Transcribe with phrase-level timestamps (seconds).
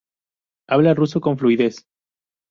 [0.67, 1.85] Habla ruso con fluidez.